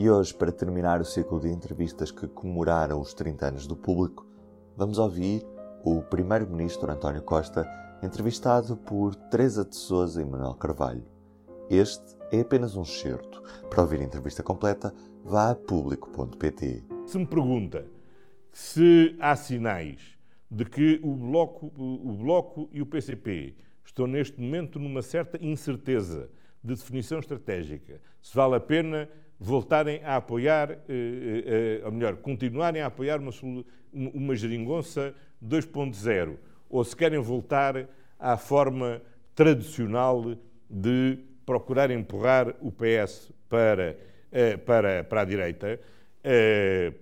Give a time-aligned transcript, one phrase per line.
[0.00, 4.26] E hoje, para terminar o ciclo de entrevistas que comemoraram os 30 anos do público,
[4.74, 5.46] vamos ouvir
[5.84, 7.68] o Primeiro-Ministro António Costa
[8.02, 11.04] entrevistado por Teresa de Souza e Manuel Carvalho.
[11.68, 13.42] Este é apenas um excerto.
[13.68, 16.82] Para ouvir a entrevista completa, vá a público.pt.
[17.04, 17.84] Se me pergunta
[18.50, 20.16] se há sinais
[20.50, 23.54] de que o Bloco, o Bloco e o PCP
[23.84, 26.30] estão neste momento numa certa incerteza
[26.62, 32.82] de definição estratégica, se vale a pena voltarem a apoiar, eh, eh, ou melhor, continuarem
[32.82, 33.32] a apoiar uma,
[33.92, 36.36] uma geringonça 2.0,
[36.68, 39.00] ou se querem voltar à forma
[39.34, 40.36] tradicional
[40.68, 43.96] de procurar empurrar o PS para,
[44.30, 45.80] eh, para, para a direita,
[46.22, 46.92] eh,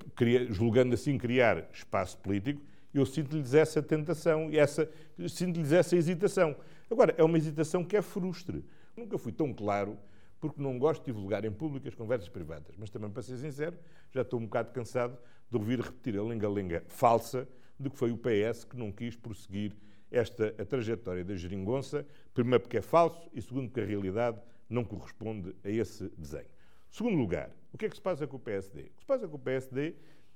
[0.48, 2.62] julgando assim criar espaço político,
[2.94, 4.88] eu sinto-lhes essa tentação essa,
[5.28, 6.56] sinto-lhes essa hesitação.
[6.90, 8.64] Agora, é uma hesitação que é frustre.
[8.98, 9.96] Nunca fui tão claro
[10.40, 12.76] porque não gosto de divulgar em público as conversas privadas.
[12.76, 13.76] Mas também, para ser sincero,
[14.10, 15.18] já estou um bocado cansado
[15.50, 19.76] de ouvir repetir a lenga-lenga falsa de que foi o PS que não quis prosseguir
[20.10, 24.84] esta a trajetória da geringonça, primeiro porque é falso e segundo porque a realidade não
[24.84, 26.48] corresponde a esse desenho.
[26.90, 28.80] Segundo lugar, o que é que se passa com o PSD?
[28.80, 29.94] O que se passa com o PSD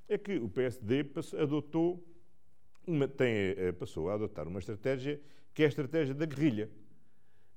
[0.09, 1.07] é que o PSD
[1.39, 2.05] adotou
[2.87, 5.21] uma, tem, eh, passou a adotar uma estratégia
[5.55, 6.71] que é a estratégia da guerrilha.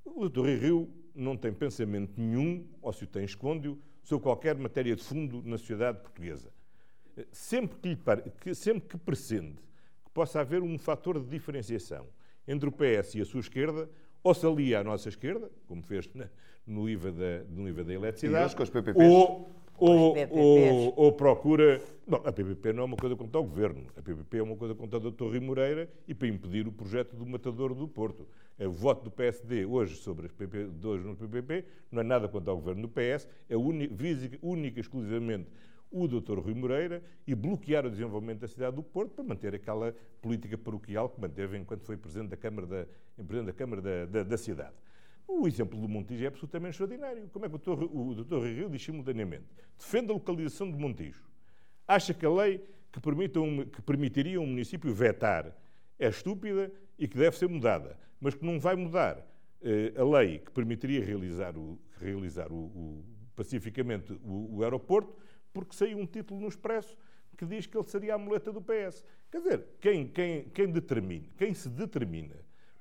[0.05, 0.45] O Dr.
[0.45, 5.41] Rio não tem pensamento nenhum, ou se o tem, esconde-o, sobre qualquer matéria de fundo
[5.43, 6.51] na sociedade portuguesa.
[7.31, 7.97] Sempre que,
[8.41, 9.55] que, sempre que prescinde
[10.03, 12.05] que possa haver um fator de diferenciação
[12.47, 13.89] entre o PS e a sua esquerda,
[14.23, 16.09] ou se alia à nossa esquerda, como fez
[16.65, 18.55] no IVA da, no IVA da eletricidade,
[18.95, 21.81] ou ou, ou, ou, procura.
[22.07, 23.87] Não, a PPP não é uma coisa contra o governo.
[23.97, 25.23] A PPP é uma coisa contra o Dr.
[25.23, 28.27] Rui Moreira e para impedir o projeto do Matador do Porto.
[28.59, 32.53] O voto do PSD hoje sobre as PP, hoje no PPP não é nada contra
[32.53, 33.93] o governo do PS, é única,
[34.41, 35.49] única exclusivamente
[35.91, 36.39] o Dr.
[36.39, 41.09] Rui Moreira e bloquear o desenvolvimento da cidade do Porto para manter aquela política paroquial
[41.09, 42.85] que manteve enquanto foi Presidente da Câmara da,
[43.23, 44.73] presidente da, Câmara da, da, da cidade.
[45.27, 47.27] O exemplo do Montijo é absolutamente extraordinário.
[47.29, 48.33] Como é que o Dr.
[48.35, 48.39] O.
[48.41, 49.45] Rio diz simultaneamente?
[49.77, 51.23] Defende a localização de Montijo.
[51.87, 55.55] Acha que a lei que, um, que permitiria um município vetar
[55.99, 59.25] é estúpida e que deve ser mudada, mas que não vai mudar
[59.61, 63.05] eh, a lei que permitiria realizar, o, realizar o, o,
[63.35, 65.15] pacificamente o, o aeroporto,
[65.51, 66.97] porque saiu um título no Expresso
[67.37, 69.03] que diz que ele seria a muleta do PS.
[69.29, 72.35] Quer dizer, quem, quem, quem determina, quem se determina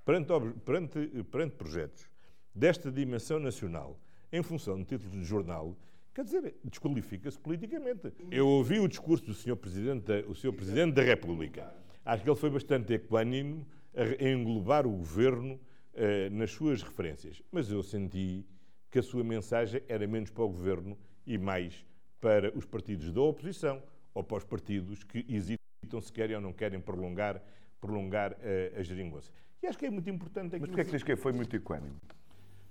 [0.05, 0.29] perante,
[0.65, 2.14] perante, perante projetos
[2.55, 3.99] desta dimensão nacional
[4.33, 5.77] em função de títulos de jornal,
[6.15, 8.13] quer dizer, desqualifica-se politicamente.
[8.31, 9.57] Eu ouvi o discurso do Sr.
[9.57, 10.53] Presidente, o Sr.
[10.53, 11.73] Presidente da República.
[12.05, 15.59] Acho que ele foi bastante equânime a englobar o governo
[15.95, 17.43] eh, nas suas referências.
[17.51, 18.45] Mas eu senti
[18.91, 21.85] que a sua mensagem era menos para o governo e mais
[22.21, 23.83] para os partidos da oposição
[24.13, 27.43] ou para os partidos que hesitam se querem ou não querem prolongar,
[27.81, 29.31] prolongar eh, a geringonça.
[29.63, 30.59] E acho que é muito importante...
[30.59, 31.97] Mas porquê é que diz que foi muito equânime?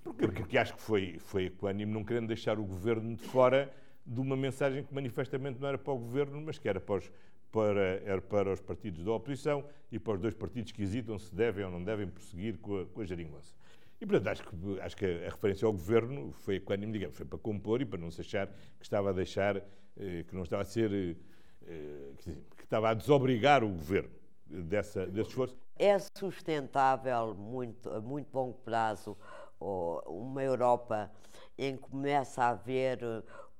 [0.03, 3.73] Porque, acho que foi, foi equânime, não querendo deixar o governo de fora
[4.05, 7.11] de uma mensagem que manifestamente não era para o governo, mas que era para os,
[7.51, 11.33] para, era para os partidos da oposição e para os dois partidos que hesitam se
[11.33, 13.53] devem ou não devem prosseguir com a, com a geringonça.
[14.01, 17.39] E, portanto, acho que, acho que a, referência ao governo foi equânime, digamos, foi para
[17.39, 19.57] compor e para não se achar que estava a deixar,
[19.95, 20.91] eh, que não estava a ser,
[21.65, 24.09] eh, que, que estava a desobrigar o governo
[24.45, 25.55] dessa, desse esforço.
[25.77, 29.17] É sustentável muito, a muito longo prazo
[30.07, 31.11] uma Europa
[31.57, 32.99] em que começa a haver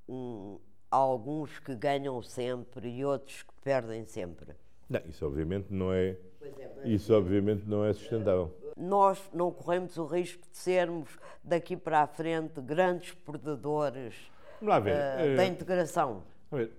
[0.08, 0.58] um,
[0.90, 4.54] alguns que ganham sempre e outros que perdem sempre.
[4.88, 8.54] Não, isso obviamente não é, é isso obviamente não é sustentável.
[8.76, 11.08] Nós não corremos o risco de sermos
[11.42, 14.14] daqui para a frente grandes perdedores
[14.60, 16.22] uh, da integração.
[16.50, 16.70] Ver,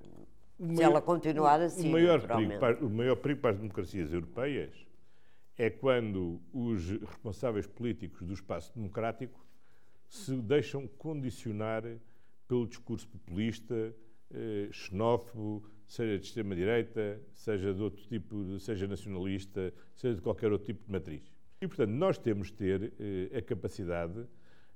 [0.58, 1.90] se maior, ela continuar assim.
[1.90, 4.85] O maior, perigo para, o maior perigo para as democracias europeias
[5.58, 9.46] é quando os responsáveis políticos do espaço democrático
[10.08, 11.84] se deixam condicionar
[12.48, 13.96] pelo discurso populista,
[14.32, 20.66] eh, xenófobo, seja de extrema-direita, seja de outro tipo, seja nacionalista, seja de qualquer outro
[20.66, 21.32] tipo de matriz.
[21.62, 24.26] E, portanto, nós temos de ter eh, a capacidade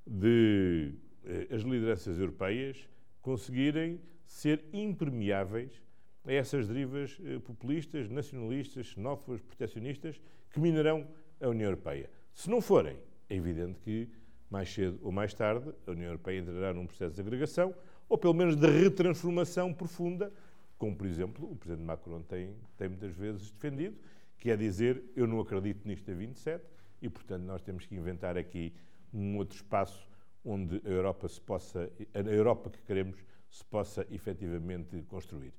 [0.06, 0.94] de
[1.24, 2.88] eh, as lideranças europeias
[3.22, 5.82] conseguirem ser impermeáveis
[6.26, 10.22] a essas derivas eh, populistas, nacionalistas, xenófobas, proteccionistas
[10.52, 11.08] que minarão
[11.42, 12.10] a União Europeia.
[12.34, 12.98] Se não forem,
[13.30, 14.10] é evidente que
[14.50, 17.74] mais cedo ou mais tarde a União Europeia entrará num processo de agregação
[18.08, 20.34] ou pelo menos de retransformação profunda,
[20.78, 23.96] como por exemplo o Presidente Macron tem, tem muitas vezes defendido,
[24.38, 26.64] que é dizer eu não acredito nisto a 27
[27.02, 28.74] e portanto nós temos que inventar aqui
[29.14, 30.10] um outro espaço
[30.44, 33.18] onde a Europa, se possa, a Europa que queremos
[33.50, 35.54] se possa efetivamente construir.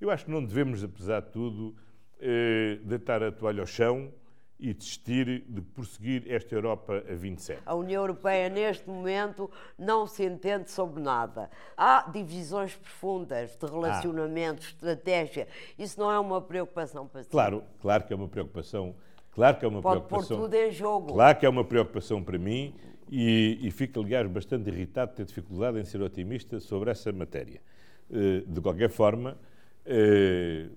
[0.00, 1.76] Eu acho que não devemos, apesar de tudo,
[2.18, 4.12] eh, deitar a toalha ao chão
[4.58, 7.60] e desistir de prosseguir esta Europa a 27.
[7.66, 11.50] A União Europeia, neste momento, não se entende sobre nada.
[11.76, 14.68] Há divisões profundas de relacionamento, ah.
[14.68, 15.46] estratégia.
[15.78, 17.28] Isso não é uma preocupação para si?
[17.28, 18.94] Claro, claro que é uma preocupação.
[19.32, 20.38] Claro que é uma Pode preocupação.
[20.38, 21.12] pôr tudo em jogo.
[21.12, 22.74] Claro que é uma preocupação para mim
[23.10, 27.60] e, e fico, aliás, bastante irritado de ter dificuldade em ser otimista sobre essa matéria.
[28.10, 29.36] Eh, de qualquer forma,
[29.84, 30.68] eh,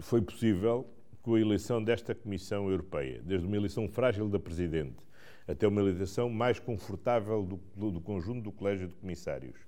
[0.00, 0.86] foi possível
[1.26, 5.04] com a eleição desta Comissão Europeia, desde uma eleição frágil da Presidente
[5.48, 9.58] até uma eleição mais confortável do, do, do conjunto do Colégio de Comissários,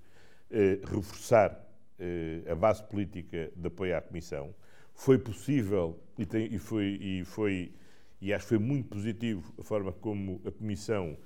[0.49, 1.61] eh, reforçar
[1.99, 4.55] eh, a base política de apoio à Comissão.
[4.93, 7.73] Foi possível e, tem, e, foi, e, foi,
[8.21, 11.17] e acho que foi muito positivo a forma como a Comissão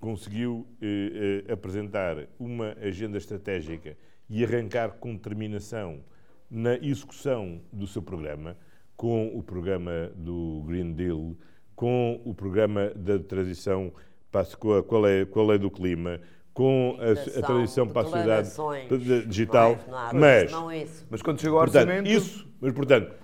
[0.00, 3.98] conseguiu eh, eh, apresentar uma agenda estratégica
[4.30, 6.02] e arrancar com determinação
[6.50, 8.56] na execução do seu programa,
[8.96, 11.36] com o programa do Green Deal,
[11.74, 13.92] com o programa da transição
[14.30, 16.20] para a, lei, com a lei do clima,
[16.52, 19.78] com a, a transição para a sociedade digital.
[19.88, 22.10] Nada, mas, mas quando chegou ao portanto, orçamento...
[22.10, 23.14] Isso, mas, portanto,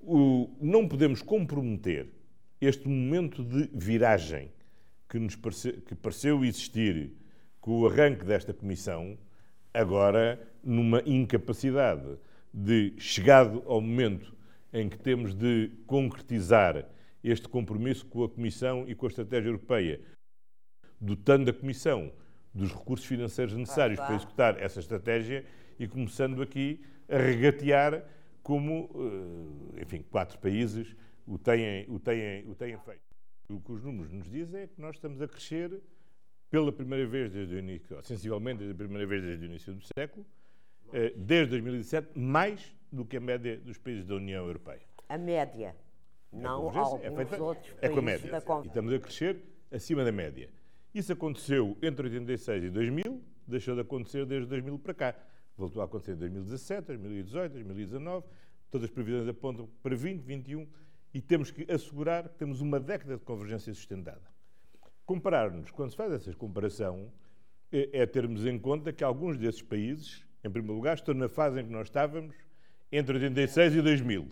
[0.00, 2.08] o, não podemos comprometer
[2.60, 4.50] este momento de viragem
[5.08, 7.12] que, nos pareceu, que pareceu existir
[7.60, 9.18] com o arranque desta comissão,
[9.72, 12.18] agora numa incapacidade
[12.52, 14.34] de, chegado ao momento
[14.72, 16.88] em que temos de concretizar
[17.22, 20.00] este compromisso com a Comissão e com a Estratégia Europeia,
[21.00, 22.12] dotando a Comissão
[22.54, 25.44] dos recursos financeiros necessários para executar essa estratégia
[25.78, 28.04] e começando aqui a regatear
[28.42, 28.90] como,
[29.76, 33.02] eh, enfim, quatro países o têm, o têm, o têm feito.
[33.50, 35.80] O que os números nos dizem é que nós estamos a crescer
[36.50, 39.84] pela primeira vez desde o início, sensivelmente desde a primeira vez desde o início do
[39.98, 40.26] século,
[41.16, 44.82] desde 2017, mais do que a média dos países da União Europeia.
[45.08, 45.74] A média,
[46.32, 48.30] não a alguns é feita, outros é com a média.
[48.30, 50.50] Da e estamos a crescer acima da média.
[50.94, 55.14] Isso aconteceu entre 86 e 2000, deixou de acontecer desde 2000 para cá.
[55.56, 58.26] Voltou a acontecer em 2017, 2018, 2019,
[58.70, 60.66] todas as previsões apontam para 2021
[61.12, 64.22] e temos que assegurar que temos uma década de convergência sustentada.
[65.04, 67.10] Comparar-nos, quando se faz essa comparação,
[67.72, 71.60] é, é termos em conta que alguns desses países, em primeiro lugar, estão na fase
[71.60, 72.34] em que nós estávamos
[72.90, 74.28] entre 86 e 2000.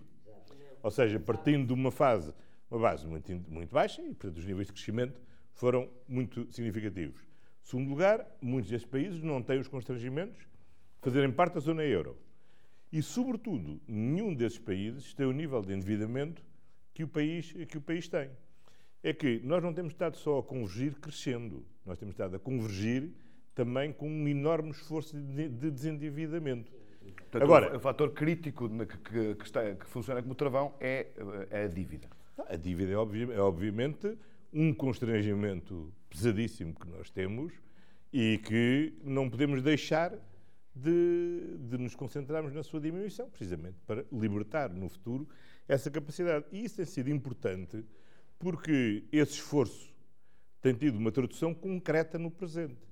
[0.83, 2.33] Ou seja, partindo de uma fase,
[2.71, 5.21] uma base muito, muito baixa e, portanto, os níveis de crescimento
[5.53, 7.21] foram muito significativos.
[7.63, 10.47] Segundo lugar, muitos desses países não têm os constrangimentos de
[11.01, 12.17] fazerem parte da zona euro.
[12.93, 16.43] E, sobretudo, nenhum desses países tem o nível de endividamento
[16.95, 18.31] que o país, que o país tem.
[19.03, 23.13] É que nós não temos estado só a convergir crescendo, nós temos estado a convergir
[23.57, 26.71] também com um enorme esforço de, de desendividamento.
[27.01, 31.07] Portanto, Agora, o fator crítico que, que, que, está, que, funciona como travão é,
[31.51, 32.07] é a dívida.
[32.49, 34.17] A dívida é, obvi é, obviamente
[34.53, 37.55] um constrangimento pesadíssimo que nós temos
[38.13, 40.13] e que não podemos deixar
[40.75, 45.27] de, de nos concentrarmos na sua diminuição, precisamente para libertar no futuro
[45.67, 46.45] essa capacidade.
[46.53, 47.83] E isso tem sido importante
[48.39, 49.95] porque esse esforço
[50.61, 52.87] tem tido uma tradução concreta no presente.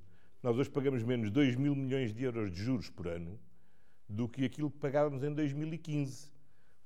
[0.44, 3.40] Nós hoje pagamos menos 2 mil milhões de euros de juros por ano
[4.06, 6.30] do que aquilo que pagávamos em 2015,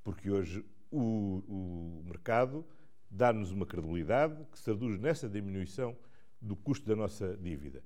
[0.05, 2.65] porque hoje o, o mercado
[3.11, 5.97] dá-nos uma credibilidade que se traduz nessa diminuição
[6.41, 7.83] do custo da nossa dívida.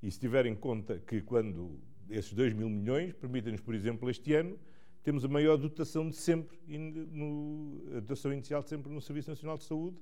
[0.00, 4.32] E se tiver em conta que quando esses 2 mil milhões permitem-nos, por exemplo, este
[4.32, 4.56] ano,
[5.02, 9.58] temos a maior dotação de sempre, no, a dotação inicial de sempre no Serviço Nacional
[9.58, 9.96] de Saúde,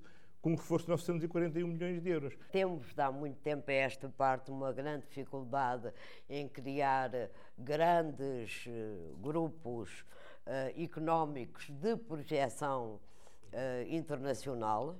[0.44, 2.34] com um reforço de 941 milhões de euros.
[2.52, 5.90] Temos, de há muito tempo a esta parte, uma grande dificuldade
[6.28, 7.10] em criar
[7.56, 10.04] grandes uh, grupos
[10.46, 13.00] uh, económicos de projeção
[13.54, 14.98] uh, internacional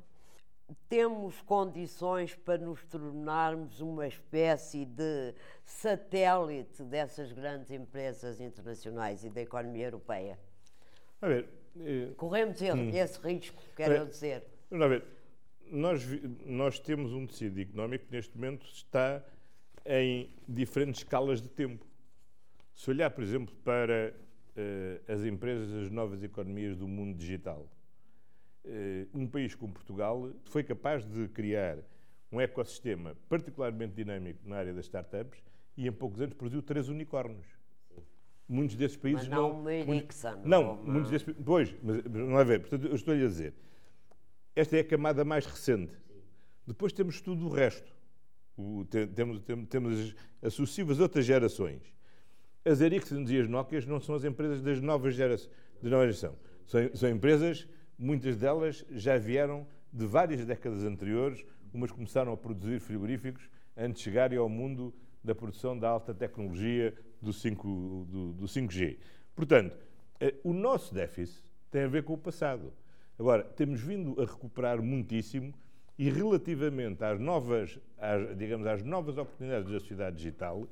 [0.89, 9.43] temos condições para nos tornarmos uma espécie de satélite dessas grandes empresas internacionais e da
[9.43, 10.39] economia europeia?
[11.21, 11.47] A ver,
[11.79, 14.43] eh, Corremos hum, esse risco, quero é, dizer.
[14.73, 15.05] A ver,
[15.71, 16.05] nós,
[16.45, 19.25] nós temos um tecido económico que neste momento está
[19.87, 21.87] em diferentes escalas de tempo.
[22.75, 24.15] Se olhar, por exemplo, para
[24.57, 27.69] uh, as empresas, as novas economias do mundo digital,
[28.67, 31.79] eh, um país como Portugal foi capaz de criar
[32.33, 35.43] um ecossistema particularmente dinâmico na área das startups
[35.77, 37.47] e em poucos anos produziu três unicórnios.
[38.49, 39.63] Muitos desses países mas não.
[39.63, 42.61] Não, Ericsson, não, muitos desses Pois, mas não é ver.
[42.61, 43.55] Portanto, eu estou-lhe a dizer.
[44.55, 45.93] Esta é a camada mais recente.
[46.67, 47.93] Depois temos tudo o resto.
[48.57, 48.85] O,
[49.15, 51.83] temos, temos, temos as, as sucessivas outras gerações.
[52.65, 55.51] As Ericsson e as Nokia não são as empresas das novas gerações,
[55.83, 56.37] da nova geração.
[56.67, 57.69] São, são empresas,
[57.99, 64.05] muitas delas já vieram de várias décadas anteriores, umas começaram a produzir frigoríficos antes de
[64.05, 68.99] chegarem ao mundo da produção da alta tecnologia do, 5, do, do 5G.
[69.35, 69.77] Portanto,
[70.21, 72.73] eh, o nosso déficit tem a ver com o passado.
[73.19, 75.55] Agora, temos vindo a recuperar muitíssimo
[75.97, 80.69] e relativamente às novas, às, digamos, às novas oportunidades da sociedade digital,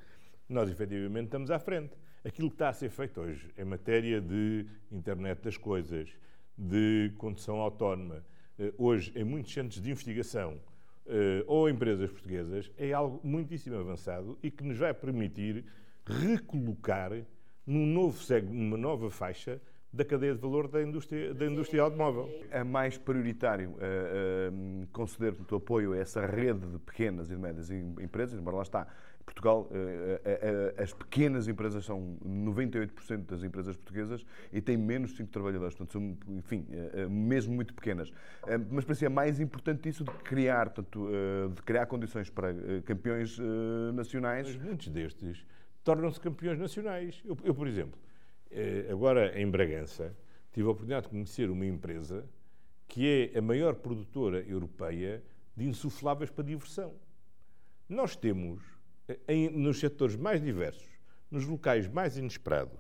[0.49, 1.97] nós efetivamente estamos à frente.
[2.25, 6.11] Aquilo que está a ser feito hoje em matéria de internet das coisas,
[6.59, 8.25] de condução autónoma,
[8.59, 10.61] eh, hoje em muitos centros de investigação
[11.07, 15.65] eh, ou empresas portuguesas, é algo muitíssimo avançado e que nos vai permitir
[16.05, 17.13] recolocar
[17.65, 18.21] num novo,
[18.51, 19.61] numa nova faixa
[19.93, 22.31] da cadeia de valor da indústria, da indústria automóvel.
[22.51, 27.71] É mais prioritário uh, uh, conceder o apoio a essa rede de pequenas e médias
[27.71, 28.87] empresas, embora lá está,
[29.25, 35.31] Portugal, uh, as pequenas empresas são 98% das empresas portuguesas e têm menos de 5
[35.31, 36.67] trabalhadores, portanto são, enfim,
[37.09, 38.11] mesmo muito pequenas.
[38.71, 41.09] Mas para si é mais importante isso de criar, portanto,
[41.55, 42.53] de criar condições para
[42.85, 43.39] campeões
[43.95, 44.49] nacionais.
[44.57, 45.47] Mas muitos destes
[45.85, 47.23] tornam-se campeões nacionais.
[47.25, 48.12] Eu, eu, por exemplo, eh,
[48.91, 50.17] agora em Bragança,
[50.53, 52.25] tive a oportunidade de conhecer uma empresa
[52.87, 55.23] que é a maior produtora europeia
[55.57, 56.95] de insufláveis para diversão.
[57.89, 58.63] Nós temos,
[59.09, 60.89] eh, em, nos setores mais diversos,
[61.31, 62.79] nos locais mais inesperados,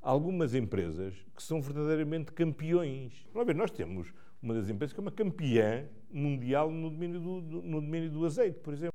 [0.00, 3.26] algumas empresas que são verdadeiramente campeões.
[3.32, 7.40] Vamos ver, nós temos uma das empresas que é uma campeã mundial no domínio do,
[7.40, 8.92] do, no domínio do azeite, por exemplo.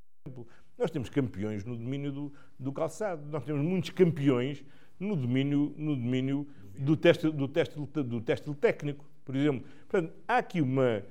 [0.77, 4.63] Nós temos campeões no domínio do, do calçado, nós temos muitos campeões
[5.01, 9.67] no domínio, no domínio do, teste, do, teste, do teste técnico, por exemplo.
[9.89, 11.03] Portanto, há aqui uma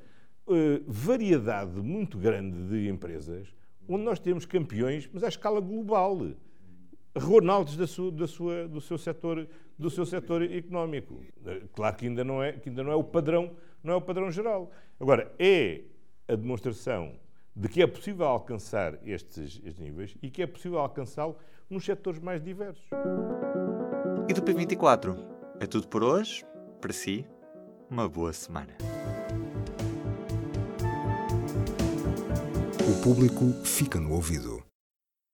[0.47, 0.52] uh,
[0.87, 3.52] variedade muito grande de empresas
[3.88, 6.18] onde nós temos campeões, mas à escala global.
[7.16, 11.20] Ronaldos da sua, da sua, do, seu setor, do seu setor económico.
[11.44, 13.50] Eh, claro que ainda não é, que ainda não é o padrão,
[13.82, 14.70] não é o padrão geral.
[15.00, 15.80] Agora, é
[16.28, 17.14] a demonstração
[17.54, 21.37] de que é possível alcançar estes, estes níveis e que é possível alcançá-lo
[21.71, 22.85] nos setores mais diversos.
[24.29, 25.17] E do P24
[25.61, 26.45] é tudo por hoje.
[26.81, 27.27] Para si,
[27.91, 28.77] uma boa semana.
[32.89, 34.70] O público fica no ouvido.